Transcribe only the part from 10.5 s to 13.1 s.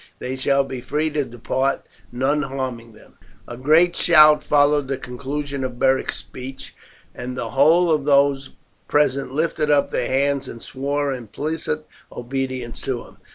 swore implicit obedience to